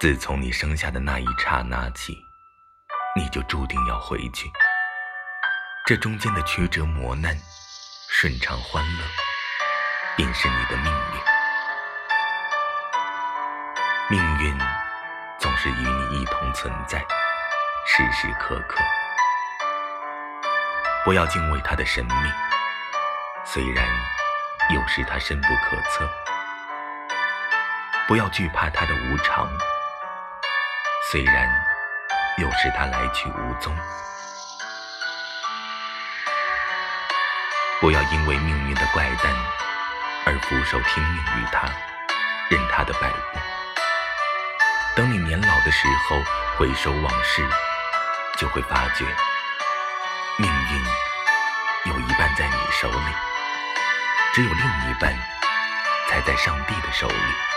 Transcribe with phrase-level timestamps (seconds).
[0.00, 2.24] 自从你生下的那一刹那起，
[3.14, 4.50] 你就注定要回去。
[5.84, 7.36] 这中间的曲折磨难、
[8.08, 9.04] 顺畅欢乐，
[10.16, 10.90] 便是你的命
[14.08, 14.16] 运。
[14.16, 14.58] 命运
[15.38, 16.98] 总是与你一同存在，
[17.84, 18.82] 时时刻刻。
[21.04, 22.14] 不要敬畏它的神秘，
[23.44, 23.86] 虽然
[24.74, 26.06] 有时它深不可测；
[28.08, 29.46] 不要惧怕它的无常。
[31.10, 31.50] 虽然
[32.38, 33.76] 有时它来去无踪，
[37.80, 39.34] 不要因为命运的怪诞
[40.24, 41.66] 而俯首听命于它，
[42.48, 43.38] 任它的摆布。
[44.94, 46.22] 等你年老的时候，
[46.56, 47.44] 回首往事，
[48.38, 49.04] 就会发觉，
[50.36, 53.14] 命运有一半在你手里，
[54.32, 55.12] 只有另一半
[56.08, 57.49] 才在上帝的手里。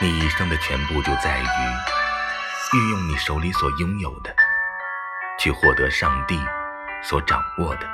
[0.00, 1.44] 你一生的全部就在于
[2.72, 4.32] 运用你手里所拥有的，
[5.40, 6.40] 去获得上帝
[7.02, 7.88] 所掌握的。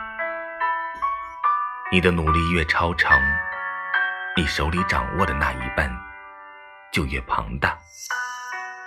[1.91, 3.19] 你的努力越超常，
[4.37, 5.91] 你手里掌握的那一半
[6.93, 7.75] 就越庞大，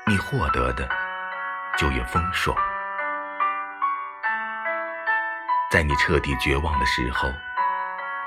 [0.05, 0.87] 你获得的
[1.75, 2.55] 就越丰硕。
[5.71, 7.27] 在你彻底绝望的时候，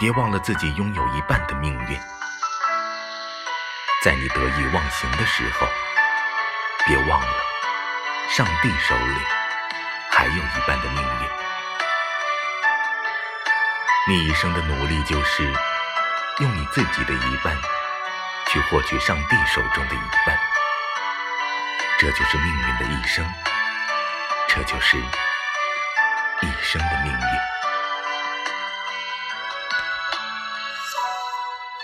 [0.01, 2.20] 别忘了自己拥有一半的命运。
[4.03, 5.69] 在你得意忘形的时候，
[6.87, 7.43] 别忘了，
[8.31, 9.21] 上帝手里
[10.11, 11.29] 还有一半的命运。
[14.09, 15.43] 你一生的努力就是
[16.39, 17.55] 用你自己的一半
[18.49, 20.39] 去获取上帝手中的一半，
[21.99, 23.31] 这就是命运的一生，
[24.49, 27.60] 这就是一生的命运。